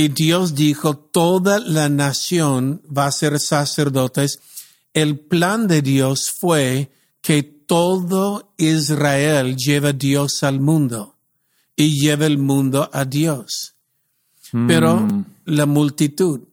[0.00, 4.40] Y Dios dijo, toda la nación va a ser sacerdotes.
[4.94, 11.16] El plan de Dios fue que todo Israel lleve a Dios al mundo
[11.76, 13.74] y lleve el mundo a Dios.
[14.66, 15.24] Pero Mm.
[15.44, 16.48] la multitud,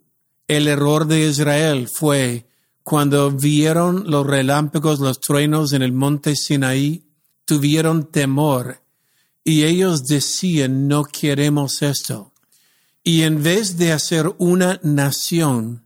[0.50, 2.50] el error de Israel fue
[2.84, 7.02] cuando vieron los relámpagos, los truenos en el monte Sinaí,
[7.46, 8.82] tuvieron temor
[9.46, 12.34] y ellos decían, no queremos esto.
[13.08, 15.86] Y en vez de hacer una nación,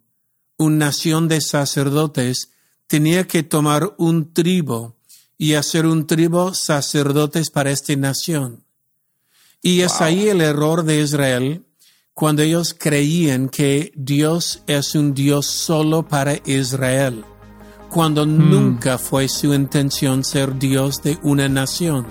[0.58, 2.50] una nación de sacerdotes,
[2.88, 4.96] tenía que tomar un tribo
[5.38, 8.64] y hacer un tribo sacerdotes para esta nación.
[9.62, 11.64] Y es ahí el error de Israel
[12.16, 17.24] cuando ellos creían que Dios es un Dios solo para Israel,
[17.92, 22.08] cuando nunca fue su intención ser Dios de una nación.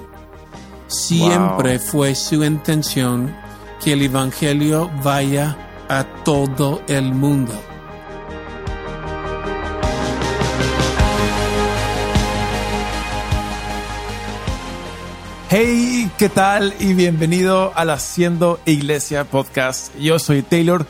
[0.86, 1.86] Siempre Wow.
[1.88, 3.49] fue su intención
[3.82, 5.56] que el Evangelio vaya
[5.88, 7.52] a todo el mundo.
[15.48, 16.74] Hey, ¿qué tal?
[16.78, 19.92] Y bienvenido al Haciendo Iglesia Podcast.
[19.98, 20.86] Yo soy Taylor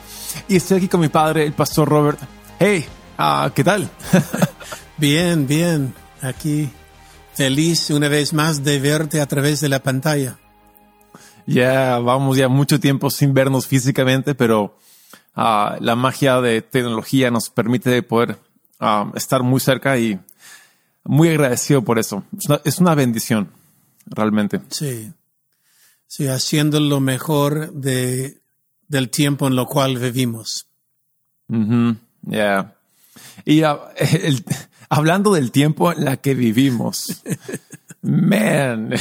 [0.47, 2.19] y estoy aquí con mi padre, el pastor Robert.
[2.59, 2.85] Hey,
[3.17, 3.89] ah, ¿qué tal?
[4.97, 6.69] Bien, bien, aquí
[7.33, 10.37] feliz una vez más de verte a través de la pantalla.
[11.47, 14.77] Ya vamos ya mucho tiempo sin vernos físicamente, pero
[15.35, 18.37] ah, la magia de tecnología nos permite poder
[18.79, 20.19] ah, estar muy cerca y
[21.03, 22.23] muy agradecido por eso.
[22.37, 23.49] Es una, es una bendición,
[24.05, 24.61] realmente.
[24.69, 25.11] Sí,
[26.07, 28.37] sí, haciendo lo mejor de,
[28.87, 30.67] del tiempo en lo cual vivimos.
[31.49, 31.95] Ujú,
[32.29, 32.73] yeah.
[33.45, 34.43] Y ah, el-
[34.89, 37.23] hablando del tiempo en la que vivimos,
[38.01, 38.93] man,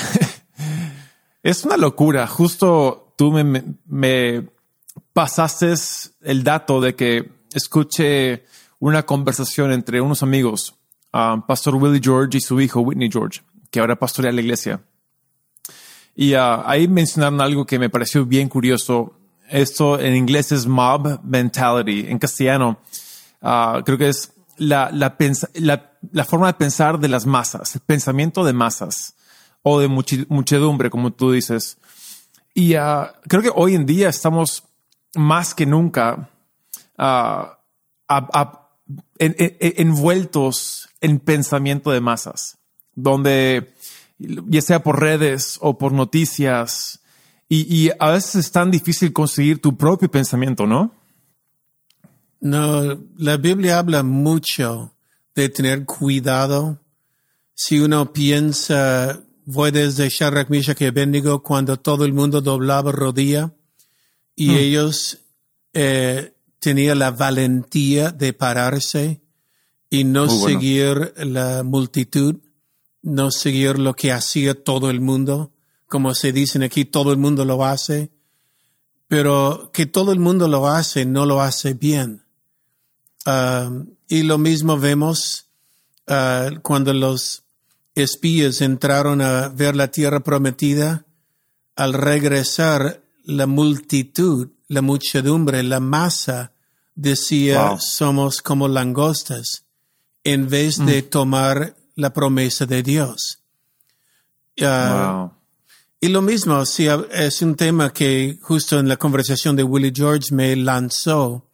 [1.42, 2.26] es una locura.
[2.26, 4.48] Justo tú me,
[5.12, 5.74] pasaste
[6.22, 8.44] el dato de que escuché
[8.78, 10.74] una conversación entre unos amigos,
[11.12, 14.80] ah, Pastor Willie George y su hijo Whitney George, que ahora pastorea la iglesia.
[16.14, 19.14] Y ah, ahí mencionaron algo que me pareció bien curioso.
[19.48, 22.06] Esto en inglés es mob mentality.
[22.08, 22.78] En castellano,
[23.42, 28.52] ah, creo que es la- la forma de pensar de las masas, el pensamiento de
[28.52, 29.14] masas
[29.62, 31.78] o de muchedumbre, como tú dices.
[32.54, 34.64] Y ah, creo que hoy en día estamos
[35.14, 36.30] más que nunca
[36.98, 37.58] ah,
[39.18, 42.58] envueltos en pensamiento de masas,
[42.94, 43.72] donde
[44.18, 47.00] ya sea por redes o por noticias,
[47.48, 50.94] y a veces es tan difícil conseguir tu propio pensamiento, ¿no?
[52.40, 54.94] No, la Biblia habla mucho
[55.34, 56.80] de tener cuidado.
[57.54, 63.52] Si uno piensa, voy desde Shadrach, Meshach y Abednego cuando todo el mundo doblaba rodilla
[64.36, 65.18] y ellos
[65.72, 69.20] eh, tenían la valentía de pararse
[69.90, 70.60] y no Muy bueno.
[70.60, 72.36] seguir la multitud,
[73.02, 75.52] no seguir lo que hacía todo el mundo.
[75.88, 78.12] Como se dicen aquí, todo el mundo lo hace,
[79.08, 82.22] pero que todo el mundo lo hace, no lo hace bien.
[83.26, 85.46] Um, y lo mismo vemos
[86.08, 87.42] uh, cuando los
[87.94, 91.06] espías entraron a ver la tierra prometida.
[91.76, 96.52] Al regresar, la multitud, la muchedumbre, la masa
[96.94, 97.78] decía, Wow.
[97.80, 99.64] somos como langostas,
[100.24, 103.38] en vez de tomar la promesa de Dios.
[104.58, 105.32] Uh, Wow.
[106.00, 110.34] y lo mismo, sí, es un tema que justo en la conversación de Willie George
[110.34, 111.46] me lanzó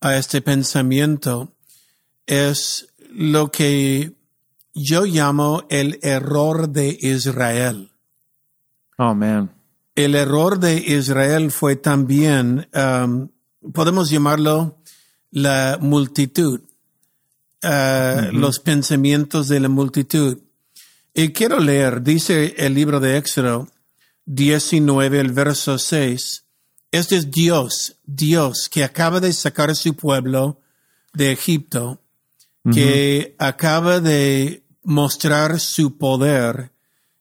[0.00, 1.52] a este pensamiento.
[2.26, 4.12] Es lo que
[4.76, 7.90] yo llamo el error de Israel.
[8.98, 9.50] Oh, man.
[9.94, 13.30] El error de Israel fue también, um,
[13.72, 14.76] podemos llamarlo
[15.30, 16.60] la multitud,
[17.62, 20.38] uh, los pensamientos de la multitud.
[21.14, 23.68] Y quiero leer, dice el libro de Éxodo
[24.26, 26.44] 19, el verso 6.
[26.92, 30.60] Este es Dios, Dios que acaba de sacar a su pueblo
[31.14, 32.02] de Egipto,
[32.72, 36.72] que acaba de mostrar su poder.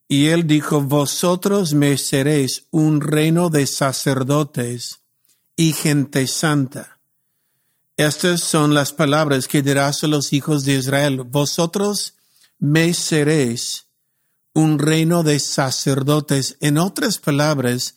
[0.07, 5.01] Y él dijo, vosotros me seréis un reino de sacerdotes
[5.57, 6.99] y gente santa.
[7.97, 11.23] Estas son las palabras que dirás a los hijos de Israel.
[11.23, 12.13] Vosotros
[12.59, 13.87] me seréis
[14.53, 16.57] un reino de sacerdotes.
[16.61, 17.95] En otras palabras,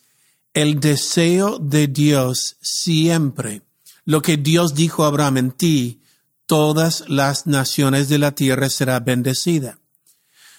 [0.53, 3.61] el deseo de Dios siempre,
[4.03, 6.01] lo que Dios dijo a Abraham en ti,
[6.49, 9.77] todas las naciones de la tierra será bendecida.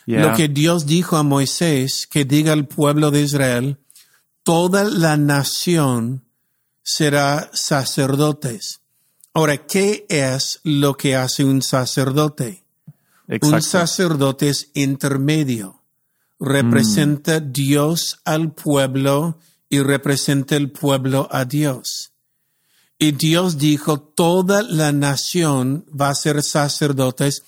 [0.06, 0.20] Yeah.
[0.20, 3.76] Lo que Dios dijo a Moisés, que diga al pueblo de Israel,
[4.44, 6.24] toda la nación
[6.84, 8.82] será sacerdotes.
[9.34, 12.64] Ahora, ¿qué es lo que hace un sacerdote?
[13.26, 13.56] Exacto.
[13.56, 15.82] Un sacerdote es intermedio.
[16.38, 22.09] Representa Dios al pueblo y representa el pueblo a Dios.
[23.02, 27.42] Y Dios dijo, toda la nación va a ser sacerdotes.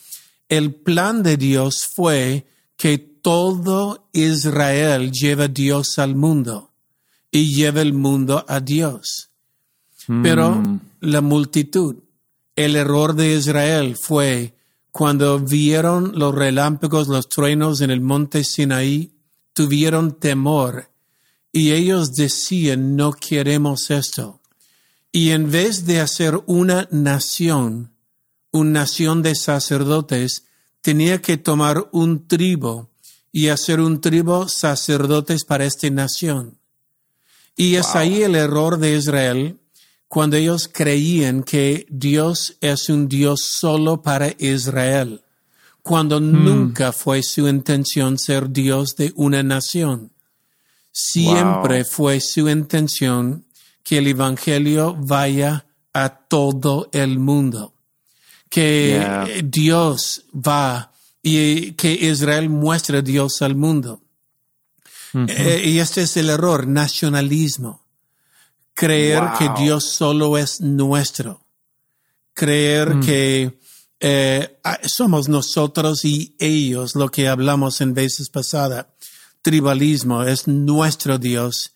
[0.49, 2.47] El plan de Dios fue
[2.77, 6.73] que todo Israel lleva a Dios al mundo
[7.31, 9.29] y lleva el mundo a Dios.
[10.23, 10.81] Pero Mm.
[11.01, 11.97] la multitud,
[12.57, 14.57] el error de Israel fue
[14.91, 19.13] cuando vieron los relámpagos, los truenos en el monte Sinaí,
[19.53, 20.91] tuvieron temor
[21.53, 24.42] y ellos decían, no queremos esto.
[25.13, 27.93] Y en vez de hacer una nación,
[28.51, 30.45] una nación de sacerdotes,
[30.81, 32.91] tenía que tomar un tribo
[33.31, 36.59] y hacer un tribo sacerdotes para esta nación.
[37.57, 39.59] Y es ahí el error de Israel
[40.09, 45.23] cuando ellos creían que Dios es un Dios solo para Israel,
[45.83, 50.13] cuando nunca fue su intención ser Dios de una nación.
[50.91, 51.91] Siempre Wow.
[51.91, 53.47] fue su intención
[53.83, 57.75] que el Evangelio vaya a todo el mundo,
[58.49, 59.27] que Yeah.
[59.45, 60.93] Dios va
[61.23, 64.01] y que Israel muestre a Dios al mundo.
[65.15, 67.83] Eh, y este es el error, nacionalismo.
[68.75, 69.39] Creer Wow.
[69.39, 71.45] que Dios solo es nuestro.
[72.33, 73.59] Creer que
[74.01, 78.87] eh, ah, somos nosotros y ellos, lo que hablamos en veces pasadas.
[79.43, 81.72] Tribalismo es nuestro Dios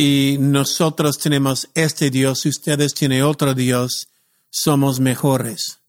[0.00, 4.08] y nosotros tenemos este Dios, ustedes tienen otro Dios,
[4.48, 5.80] somos mejores.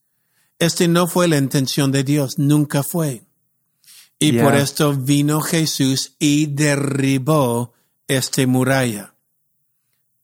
[0.57, 3.21] Este no fue la intención de Dios, nunca fue.
[4.17, 7.75] Y por esto vino Jesús y derribó
[8.07, 9.13] esta muralla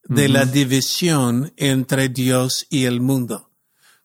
[0.05, 3.51] de la división entre Dios y el mundo.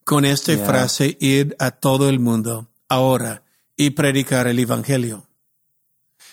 [0.04, 3.44] Con esta frase, ir a todo el mundo ahora
[3.76, 5.26] y predicar el Evangelio.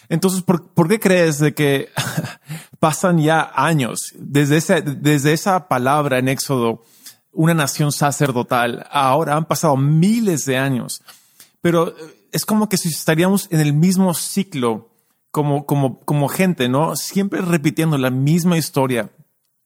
[0.10, 1.90] Entonces, ¿por, por qué crees de que
[2.80, 6.84] pasan ya años desde esa, desde esa palabra en Éxodo,
[7.32, 8.88] una nación sacerdotal?
[8.92, 11.02] Ahora han pasado miles de años,
[11.62, 14.90] pero eh, es como que si estaríamos en el mismo ciclo
[15.32, 16.96] como, como, como gente, ¿no?
[16.96, 19.12] Siempre repitiendo la misma historia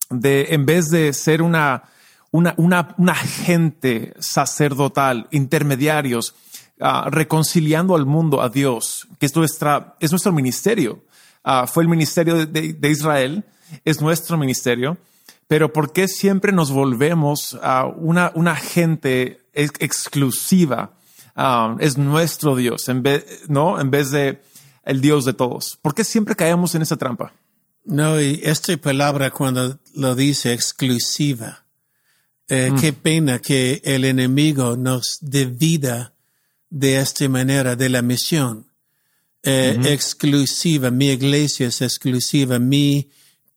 [0.10, 1.84] de, en vez de ser una,
[2.31, 6.36] una, una, una gente sacerdotal, intermediarios,
[6.80, 11.04] ah, reconciliando al mundo a Dios, que es, nuestra, es nuestro ministerio.
[11.44, 13.44] Ah, fue el ministerio de, Israel,
[13.86, 14.98] es nuestro ministerio,
[15.48, 20.94] pero ¿por qué siempre nos volvemos a una, una gente ex- exclusiva?
[21.36, 23.80] Ah, es nuestro Dios, en vez, ¿no?
[23.80, 24.42] En vez de
[24.84, 25.78] el Dios de todos.
[25.82, 27.34] ¿Por qué siempre caemos en esa trampa?
[27.84, 31.66] No, y esta palabra cuando lo dice exclusiva,
[32.48, 36.14] eh, qué pena que el enemigo nos divida
[36.70, 38.68] de esta manera de la misión.
[39.44, 43.10] Eh, Exclusiva, mi iglesia es exclusiva, mi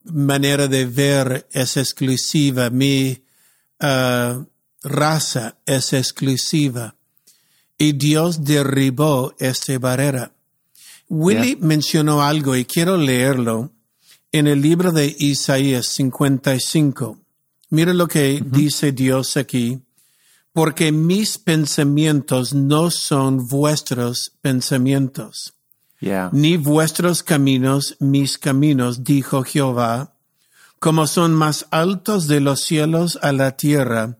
[0.03, 3.23] manera de ver es exclusiva, mi
[3.79, 4.43] ah,
[4.81, 6.95] raza es exclusiva.
[7.77, 10.31] Y Dios derribó esta barrera.
[11.09, 13.71] Willy mencionó algo y quiero leerlo
[14.31, 17.19] en el libro de Isaías 55.
[17.69, 19.79] Mira lo que dice Dios aquí.
[20.53, 25.54] Porque mis pensamientos no son vuestros pensamientos,
[26.31, 30.13] Ni vuestros caminos mis caminos, dijo Jehová.
[30.79, 34.17] Como son más altos de los cielos a la tierra,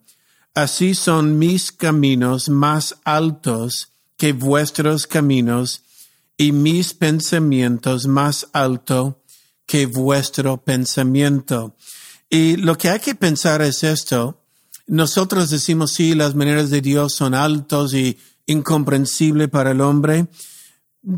[0.53, 5.83] así son mis caminos más altos que vuestros caminos,
[6.37, 9.21] y mis pensamientos más alto
[9.65, 11.75] que vuestro pensamiento.
[12.29, 14.41] Y lo que hay que pensar es esto.
[14.87, 20.27] Nosotros decimos, sí, las maneras de Dios son altos y incomprensible para el hombre,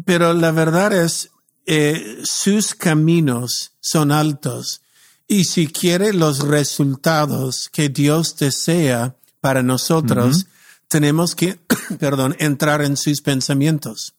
[0.06, 1.32] pero la verdad es,
[1.66, 4.82] eh, sus caminos son altos.
[5.28, 10.48] Y si quiere los resultados que Dios desea para nosotros,
[10.88, 11.60] tenemos que,
[12.00, 14.16] perdón, entrar en sus pensamientos.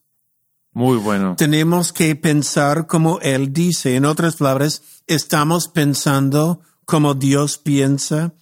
[0.73, 1.35] Muy bueno.
[1.37, 3.97] Tenemos que pensar como Él dice.
[3.97, 8.35] En otras palabras, estamos pensando como Dios piensa.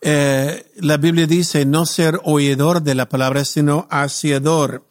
[0.00, 4.86] Eh, la Biblia dice no ser oidor de la palabra, sino hacedor.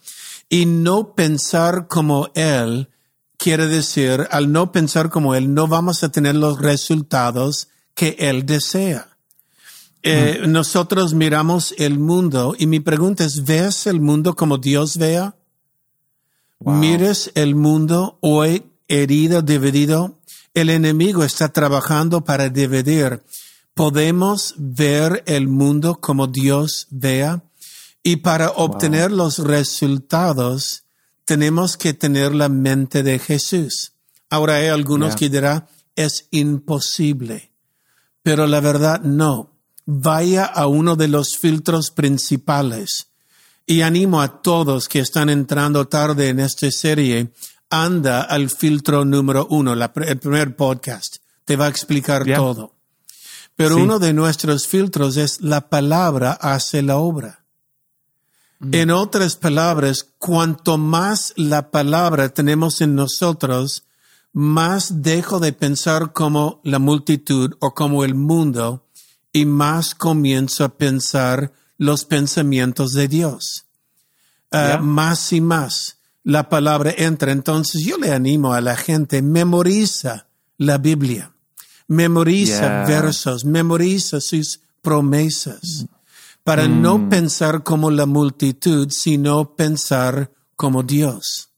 [0.54, 2.90] Y no pensar como Él
[3.38, 8.46] quiere decir, al no pensar como Él, no vamos a tener los resultados que Él
[8.46, 9.18] desea.
[10.04, 15.36] Eh, Nosotros miramos el mundo y mi pregunta es, ¿ves el mundo como Dios vea?
[16.60, 16.76] Wow.
[16.76, 20.20] Mires el mundo hoy herido, dividido.
[20.54, 23.24] El enemigo está trabajando para dividir.
[23.74, 27.42] Podemos ver el mundo como Dios vea
[28.04, 30.84] y para obtener los resultados
[31.26, 33.94] tenemos que tener la mente de Jesús.
[34.30, 37.52] Ahora hay algunos que dirán, es imposible.
[38.24, 39.58] Pero la verdad no.
[39.86, 43.08] Vaya a uno de los filtros principales.
[43.66, 47.34] Y animo a todos que están entrando tarde en esta serie,
[47.70, 51.18] anda al filtro número uno, el primer podcast.
[51.46, 52.76] Te va a explicar todo.
[53.56, 57.41] Pero uno de nuestros filtros es la palabra hace la obra.
[58.62, 58.76] Mm.
[58.76, 63.84] En otras palabras, cuanto más la palabra tenemos en nosotros,
[64.34, 68.86] más dejo de pensar como la multitud o como el mundo
[69.34, 73.66] y más comienzo a pensar los pensamientos de Dios.
[74.52, 77.32] Ah, más y más la palabra entra.
[77.32, 80.28] Entonces yo le animo a la gente, memoriza
[80.58, 81.34] la Biblia,
[81.88, 85.88] memoriza versos, memoriza sus promesas
[86.44, 87.10] para no mm.
[87.10, 91.50] pensar como la multitud, sino pensar como Dios.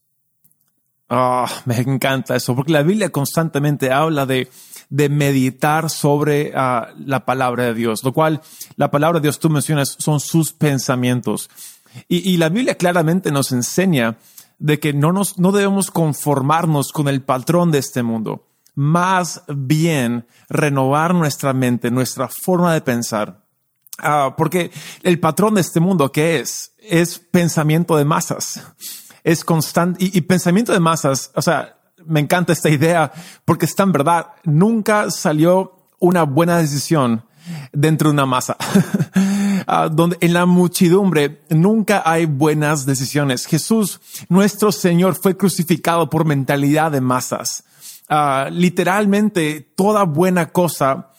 [1.08, 4.50] Oh, me encanta eso, porque la Biblia constantemente habla de,
[4.88, 8.40] de meditar sobre ah, la palabra de Dios, lo cual
[8.76, 11.50] la palabra de Dios tú mencionas son sus pensamientos.
[12.08, 14.16] Y, y la Biblia claramente nos enseña
[14.58, 20.26] de que no, nos, no debemos conformarnos con el patrón de este mundo, más bien
[20.48, 23.43] renovar nuestra mente, nuestra forma de pensar.
[23.98, 24.70] Ah, porque
[25.02, 26.72] el patrón de este mundo, ¿qué es?
[26.78, 28.60] Es pensamiento de masas
[29.24, 31.32] es constante y, pensamiento de masas.
[31.34, 33.10] O sea, me encanta esta idea
[33.44, 34.26] porque está en verdad.
[34.44, 37.24] Nunca salió una buena decisión
[37.72, 38.56] dentro de una masa,
[39.66, 43.46] ah, donde en la muchedumbre nunca hay buenas decisiones.
[43.46, 47.64] Jesús, nuestro Señor, fue crucificado por mentalidad de masas.
[48.08, 51.10] Ah, literalmente toda buena cosa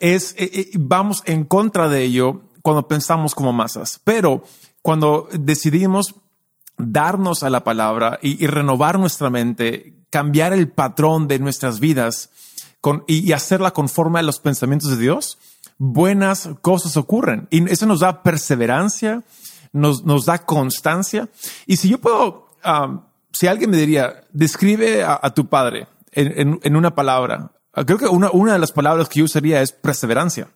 [0.00, 4.44] es, eh, eh, vamos en contra de ello cuando pensamos como masas, pero
[4.82, 6.14] cuando decidimos
[6.76, 12.30] darnos a la palabra y, renovar nuestra mente, cambiar el patrón de nuestras vidas
[13.06, 15.38] y, hacerla conforme a los pensamientos de Dios,
[15.78, 17.46] buenas cosas ocurren.
[17.50, 19.22] Y eso nos da perseverancia,
[19.72, 21.28] nos, nos da constancia.
[21.66, 26.94] Y si yo puedo, um, si alguien me diría, describe a, tu padre en, una
[26.94, 30.48] palabra, creo que una, una de las palabras que yo usaría es perseverancia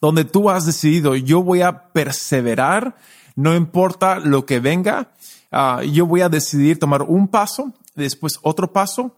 [0.00, 2.96] donde tú has decidido, yo voy a perseverar
[3.36, 5.12] no importa lo que venga,
[5.50, 9.16] ah, yo voy a decidir tomar un paso, después otro paso.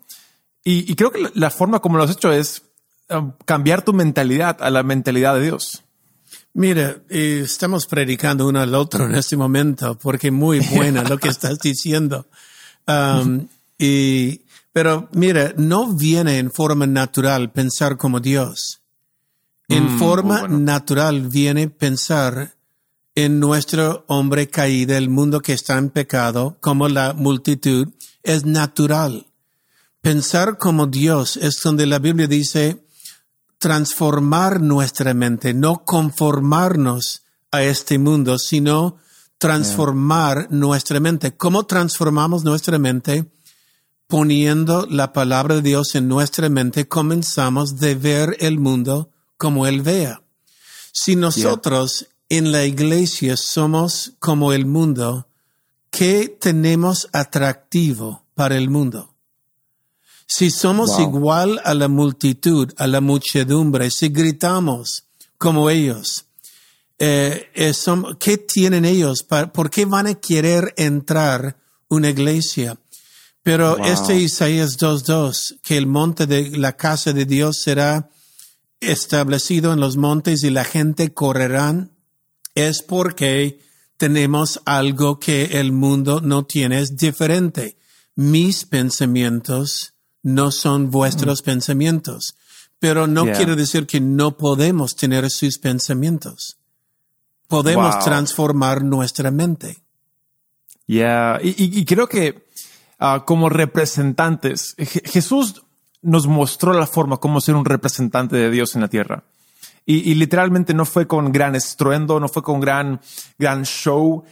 [0.65, 2.63] Y, creo que la, forma como lo has hecho es
[3.09, 5.83] ah, cambiar tu mentalidad a la mentalidad de Dios.
[6.55, 11.59] Mira, estamos predicando uno al otro en este momento porque muy buena lo que estás
[11.59, 12.27] diciendo.
[12.87, 13.49] Um,
[13.85, 18.81] y, pero mira, no viene en forma natural pensar como Dios.
[19.67, 22.55] En mm, forma natural viene pensar
[23.17, 27.89] en nuestro hombre caído, el mundo que está en pecado, como la multitud,
[28.23, 29.27] es natural.
[30.01, 32.87] Pensar como Dios es donde la Biblia dice
[33.59, 38.99] transformar nuestra mente, no conformarnos a este mundo, sino
[39.39, 41.37] transformar nuestra mente.
[41.37, 43.33] ¿Cómo transformamos nuestra mente?
[44.13, 49.81] Poniendo la palabra de Dios en nuestra mente, comenzamos de ver el mundo como Él
[49.81, 50.21] vea.
[50.93, 55.29] Si nosotros en la iglesia somos como el mundo,
[55.91, 59.15] ¿qué tenemos atractivo para el mundo?
[60.27, 65.05] Si somos igual a la multitud, a la muchedumbre, si gritamos
[65.39, 66.27] como ellos,
[66.99, 67.73] eh, eh,
[68.21, 69.23] ¿qué tienen ellos?
[69.23, 71.57] ¿Por qué van a querer entrar
[71.89, 72.77] una iglesia?
[73.43, 78.11] Pero este Isaías 2.2, que el monte de la casa de Dios será
[78.81, 81.93] establecido en los montes y la gente correrán
[82.55, 83.61] es porque
[83.97, 87.77] tenemos algo que el mundo no tiene, es diferente.
[88.15, 91.45] Mis pensamientos no son vuestros mm.
[91.45, 92.37] pensamientos,
[92.79, 96.59] pero no quiero decir que no podemos tener sus pensamientos.
[97.49, 99.83] Podemos transformar nuestra mente.
[100.89, 102.49] Ya, y, creo que
[103.03, 105.63] ah, como representantes, Jesús
[106.03, 109.25] nos mostró la forma como ser un representante de Dios en la tierra.
[109.85, 113.01] Y, literalmente no fue con gran estruendo, no fue con gran,
[113.37, 114.23] gran show,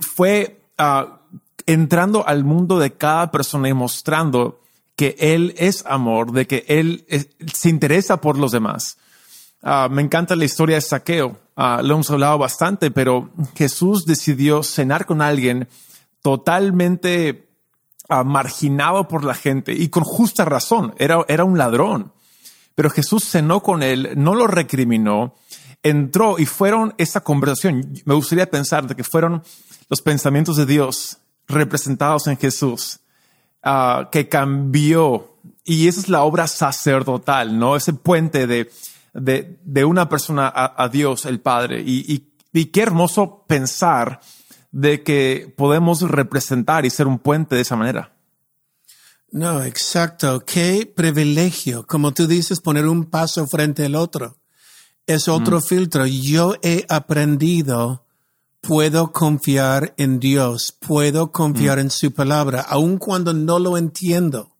[0.00, 1.20] fue ah,
[1.66, 4.62] entrando al mundo de cada persona y mostrando
[4.96, 7.04] que Él es amor, de que Él
[7.52, 8.96] se interesa por los demás.
[9.62, 15.06] Ah, me encanta la historia de Saqueo, lo hemos hablado bastante, pero Jesús decidió cenar
[15.06, 15.68] con alguien
[16.22, 17.48] totalmente
[18.08, 22.12] marginado por la gente y con justa razón, era, era un ladrón
[22.74, 25.34] Pero Jesús cenó con él, no lo recriminó,
[25.82, 27.94] entró y fueron esa conversación.
[28.04, 29.42] Me gustaría pensar de que fueron
[29.88, 33.00] los pensamientos de Dios representados en Jesús,
[33.62, 35.36] ah, que cambió.
[35.64, 37.76] Y esa es la obra sacerdotal, ¿no?
[37.76, 38.70] Ese puente de,
[39.14, 41.80] de, una persona a, Dios, el Padre.
[41.80, 44.20] Y, y qué hermoso pensar
[44.74, 48.12] de que podemos representar y ser un puente de esa manera.
[49.30, 50.44] No, exacto.
[50.44, 54.36] Qué privilegio, como tú dices, poner un paso frente al otro.
[55.06, 55.62] Es otro mm.
[55.62, 56.06] filtro.
[56.06, 58.04] Yo he aprendido,
[58.60, 61.80] puedo confiar en Dios, puedo confiar mm.
[61.82, 64.56] en su palabra, aun cuando no lo entiendo.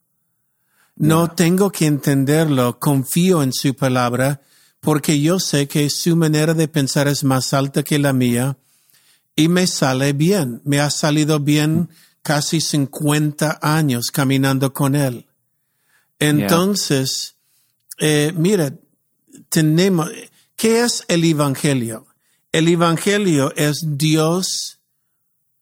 [0.94, 4.42] No tengo que entenderlo, confío en su palabra,
[4.78, 8.58] porque yo sé que su manera de pensar es más alta que la mía
[9.36, 11.88] y me sale bien, me ha salido bien.
[12.22, 15.26] Casi 50 años caminando con Él.
[16.18, 17.36] Entonces,
[17.98, 18.72] eh, mira,
[19.50, 20.08] tenemos,
[20.56, 22.06] ¿qué es el Evangelio?
[22.50, 24.78] El Evangelio es Dios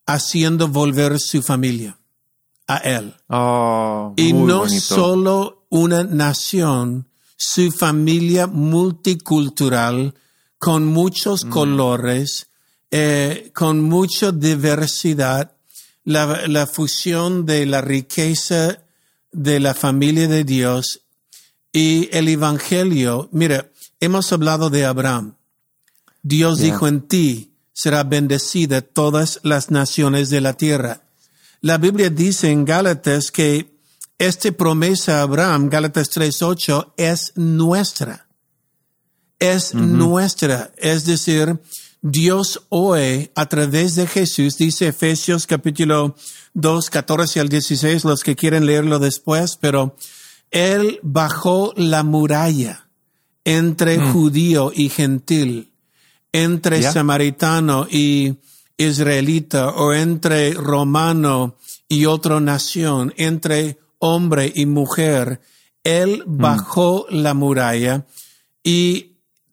[0.06, 1.98] haciendo volver su familia
[2.66, 3.14] a Él.
[3.28, 10.14] Oh, y no solo una nación, su familia multicultural
[10.58, 11.48] con muchos mm.
[11.48, 12.48] colores,
[12.94, 15.56] eh, con mucha diversidad
[16.04, 18.84] la, fusión de la riqueza
[19.32, 21.00] de la familia de Dios
[21.72, 23.30] y el Evangelio.
[23.32, 25.36] Mira, hemos hablado de Abraham.
[26.22, 31.02] Dios dijo en ti será bendecida todas las naciones de la tierra.
[31.62, 33.74] La Biblia dice en Gálatas que
[34.18, 38.28] esta promesa a Abraham, Gálatas 3.8, es nuestra.
[39.42, 40.70] Es nuestra.
[40.76, 41.58] Es decir,
[42.00, 46.14] Dios hoy, a través de Jesús, dice Efesios capítulo
[46.54, 49.96] 2, 14 al 16, los que quieren leerlo después, pero
[50.52, 52.86] Él bajó la muralla
[53.44, 54.12] entre mm.
[54.12, 55.72] judío y gentil,
[56.32, 58.36] entre samaritano y
[58.76, 61.56] israelita, o entre romano
[61.88, 65.40] y otra nación, entre hombre y mujer.
[65.82, 66.36] Él mm.
[66.38, 68.06] bajó la muralla
[68.62, 69.11] y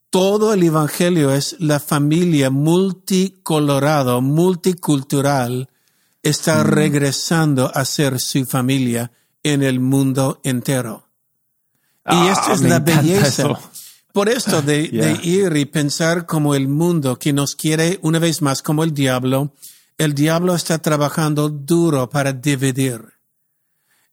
[0.10, 5.70] todo el Evangelio es la familia multicolorado, multicultural,
[6.24, 6.68] está mm.
[6.68, 9.12] regresando a ser su familia
[9.44, 11.10] en el mundo entero.
[12.06, 13.60] y ah, esta es la belleza.
[14.12, 18.62] Por esto de, ir y pensar como el mundo que nos quiere una vez más
[18.62, 19.54] como el diablo,
[19.98, 23.02] el diablo está trabajando duro para dividir.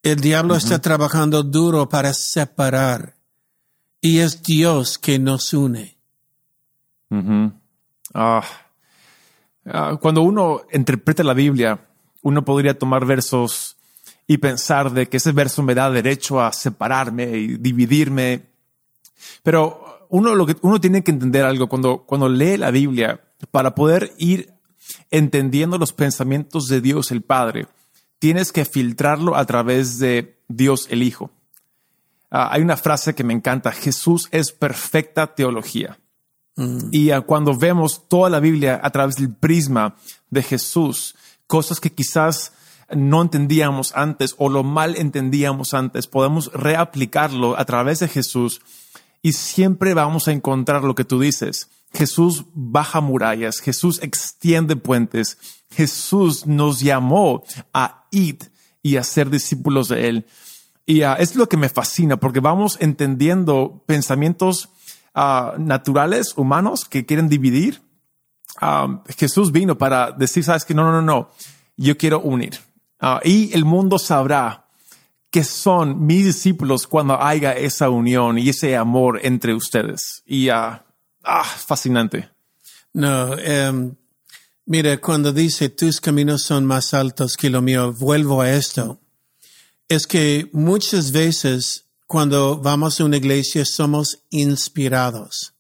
[0.03, 3.16] El diablo está trabajando duro para separar
[4.07, 5.97] y es Dios que nos une.
[8.15, 8.43] Ah,
[10.01, 11.89] cuando uno interpreta la Biblia,
[12.23, 13.77] uno podría tomar versos
[14.29, 18.47] y pensar de que ese verso me da derecho a separarme y dividirme.
[19.43, 23.75] Pero uno, lo que, uno tiene que entender algo cuando, cuando lee la Biblia para
[23.75, 24.53] poder ir
[25.11, 27.67] entendiendo los pensamientos de Dios el Padre.
[28.21, 31.33] Tienes que filtrarlo a través de Dios el Hijo.
[32.39, 35.99] Ah, hay una frase que me encanta, Jesús es perfecta teología.
[36.57, 36.89] Mm.
[36.91, 39.97] Y ah, cuando vemos toda la Biblia a través del prisma
[40.29, 42.53] de Jesús, cosas que quizás
[42.95, 48.61] no entendíamos antes o lo mal entendíamos antes, podemos reaplicarlo a través de Jesús
[49.23, 51.71] y siempre vamos a encontrar lo que tú dices.
[51.95, 55.39] Jesús baja murallas, Jesús extiende puentes,
[55.71, 58.37] Jesús nos llamó a ir
[58.83, 60.27] y a ser discípulos de Él.
[60.87, 64.71] Y uh, es lo que me fascina porque vamos entendiendo pensamientos
[65.17, 67.83] uh, naturales, humanos, que quieren dividir.
[68.63, 71.31] Um, Jesús vino para decir, sabes que no, no, no, no,
[71.77, 72.61] yo quiero unir.
[73.25, 74.65] Y el mundo sabrá
[75.31, 80.23] que son mis discípulos cuando haya esa unión y ese amor entre ustedes.
[80.25, 80.83] Y ah,
[81.45, 82.31] fascinante.
[82.95, 83.95] No, um,
[84.65, 88.99] mire, cuando dice tus caminos son más altos que lo mío, vuelvo a esto
[89.89, 95.55] es que muchas veces cuando vamos a una iglesia somos inspirados.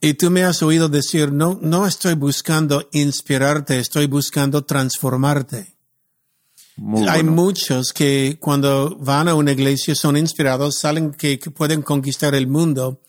[0.00, 5.74] Y tú me has oído decir, no, no estoy buscando inspirarte, estoy buscando transformarte.
[7.08, 12.46] Hay muchos que cuando van a una iglesia son inspirados, salen que pueden conquistar el
[12.46, 13.00] mundo,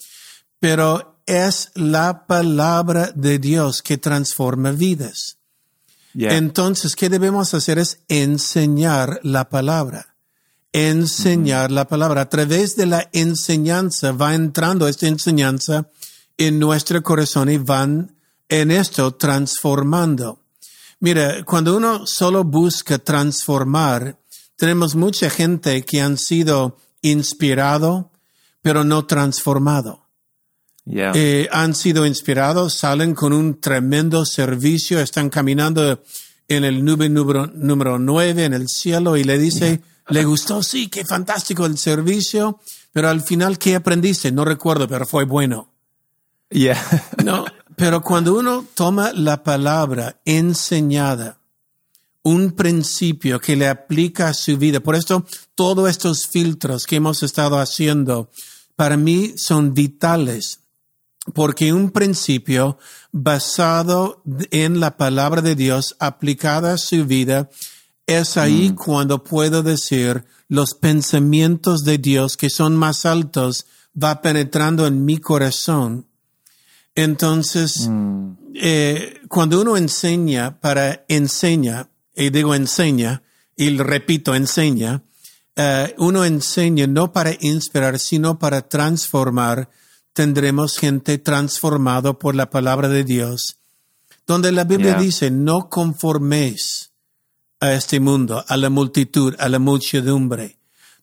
[0.60, 5.38] pero es la palabra de Dios que transforma vidas.
[6.18, 7.78] Entonces, ¿qué debemos hacer?
[7.78, 10.16] Es enseñar la palabra.
[10.72, 12.22] Enseñar la palabra.
[12.22, 15.90] A través de la enseñanza va entrando esta enseñanza
[16.38, 18.16] en nuestro corazón y van
[18.50, 20.40] en esto transformando.
[21.00, 24.20] Mira, cuando uno solo busca transformar,
[24.56, 28.12] tenemos mucha gente que han sido inspirado
[28.66, 30.05] pero no transformado.
[30.86, 31.14] Yeah.
[31.16, 36.04] Eh, han sido inspirados, salen con un tremendo servicio, están caminando
[36.48, 40.88] en el nube número, número 9 en el cielo y le dice, le gustó, sí,
[40.88, 42.60] qué fantástico el servicio,
[42.94, 44.32] pero al final, ¿qué aprendiste?
[44.32, 45.70] No recuerdo, pero fue bueno.
[46.50, 46.80] Yeah.
[47.24, 47.46] No,
[47.76, 51.40] pero cuando uno toma la palabra enseñada,
[52.22, 57.22] un principio que le aplica a su vida, por esto todos estos filtros que hemos
[57.24, 58.30] estado haciendo,
[58.76, 60.62] para mí son vitales,
[61.34, 62.78] porque un principio
[63.12, 67.50] basado en la palabra de Dios aplicada a su vida,
[68.08, 73.66] es ahí cuando puedo decir los pensamientos de Dios que son más altos
[74.02, 76.06] va penetrando en mi corazón.
[76.94, 77.90] Entonces,
[78.54, 83.24] eh, cuando uno enseña para enseña, y digo enseña,
[83.58, 85.04] y repito, enseña,
[85.56, 89.70] eh, uno enseña no para inspirar, sino para transformar,
[90.16, 93.58] tendremos gente transformado por la palabra de Dios,
[94.26, 96.92] donde la Biblia dice, no conforméis
[97.60, 100.58] a este mundo, a la multitud, a la muchedumbre.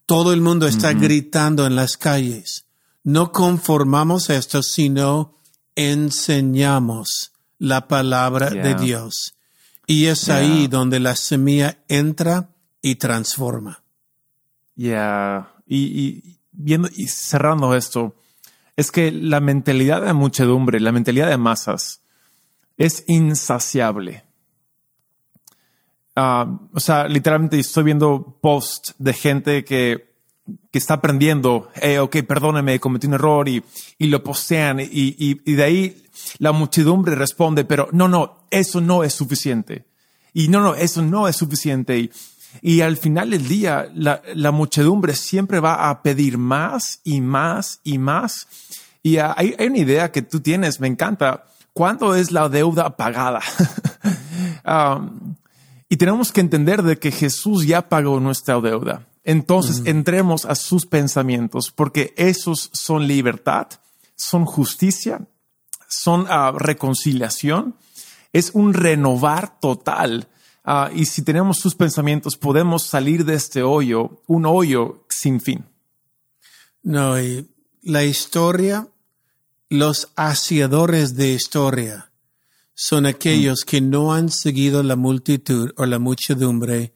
[0.06, 2.64] Todo el mundo está gritando en las calles.
[3.04, 5.36] No conformamos esto, sino
[5.76, 8.74] enseñamos la palabra de.
[8.74, 9.34] Dios.
[9.86, 12.48] Y es ahí donde la semilla entra
[12.80, 13.82] y transforma.
[14.74, 15.52] Yeah.
[15.66, 18.14] Y, y viendo y cerrando esto,
[18.76, 22.02] es que la mentalidad de muchedumbre, la mentalidad de masas,
[22.76, 24.24] es insaciable.
[26.14, 30.14] Ah, o sea, literalmente estoy viendo posts de gente que,
[30.70, 33.62] que está aprendiendo, eh, ok, perdóname, cometí un error y,
[33.98, 36.04] y lo postean y, y, y de ahí
[36.38, 39.86] la muchedumbre responde, pero no, no, eso no es suficiente.
[40.34, 41.98] Y no, no, eso no es suficiente.
[41.98, 42.10] Y,
[42.60, 47.80] y al final del día, la, la muchedumbre siempre va a pedir más y más
[47.82, 48.46] y más.
[49.02, 51.46] Y hay, hay una idea que tú tienes, me encanta.
[51.72, 53.40] ¿Cuánto es la deuda pagada?
[54.64, 55.34] Um,
[55.88, 59.06] y tenemos que entender de que Jesús ya pagó nuestra deuda.
[59.24, 63.68] Entonces entremos a sus pensamientos porque esos son libertad,
[64.16, 65.20] son justicia,
[65.88, 67.76] son ah, reconciliación,
[68.32, 70.28] es un renovar total.
[70.64, 75.64] Ah, y si tenemos sus pensamientos, podemos salir de este hoyo, un hoyo sin fin.
[76.82, 77.48] No, y
[77.82, 78.88] la historia,
[79.68, 82.12] los hacedores de historia
[82.74, 86.94] son aquellos que no han seguido la multitud o la muchedumbre,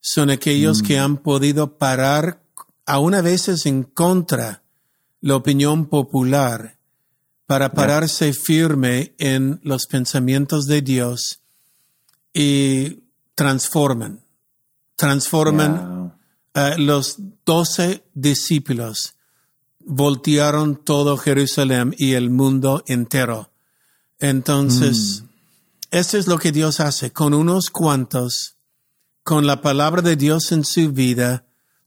[0.00, 2.42] son aquellos que han podido parar,
[2.86, 4.62] aún a veces en contra
[5.20, 6.78] la opinión popular,
[7.46, 11.40] para pararse firme en los pensamientos de Dios
[12.34, 13.01] y
[13.34, 14.20] transforman,
[14.96, 16.14] transforman
[16.54, 19.14] eh, los doce discípulos
[19.84, 23.50] voltearon todo Jerusalén y el mundo entero.
[24.20, 25.24] Entonces,
[25.90, 28.56] eso es lo que Dios hace con unos cuantos,
[29.24, 31.44] con la palabra de Dios en su vida,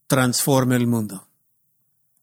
[0.08, 1.28] transforma el mundo.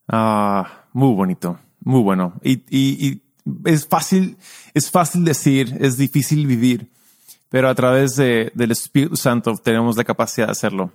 [0.09, 2.35] Ah, muy bonito, muy bueno.
[2.43, 3.23] Y, y- y
[3.65, 4.37] es fácil,
[4.75, 6.91] es fácil decir, es difícil vivir,
[7.53, 10.91] pero a través de- del Espíritu Santo tenemos la capacidad de hacerlo.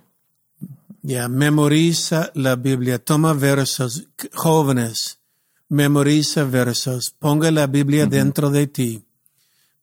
[1.00, 5.20] Ya, memoriza la Biblia, toma versos, jóvenes,
[5.68, 9.04] memoriza versos, ponga la Biblia dentro de ti,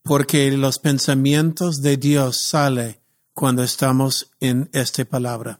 [0.03, 2.97] porque los pensamientos de Dios salen
[3.33, 5.59] cuando estamos en esta palabra.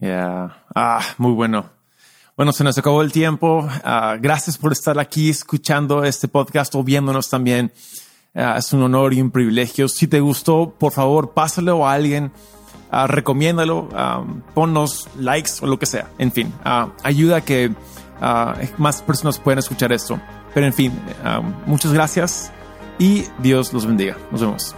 [0.00, 0.64] Yeah.
[0.74, 1.70] Ah, muy bueno.
[2.36, 3.66] Bueno, se nos acabó el tiempo.
[3.82, 7.72] Ah, gracias por estar aquí escuchando este podcast o viéndonos también.
[8.36, 9.88] Ah, es un honor y un privilegio.
[9.88, 12.30] Si te gustó, por favor, pásalo a alguien.
[12.90, 14.22] ah, recomiéndalo, ah,
[14.54, 16.10] ponnos likes o lo que sea.
[16.18, 17.72] En fin, ah, ayuda a que
[18.78, 20.20] más personas puedan escuchar esto.
[20.54, 20.92] Pero en fin,
[21.66, 22.50] muchas gracias
[22.98, 24.16] y Dios los bendiga.
[24.30, 24.74] Nos vemos.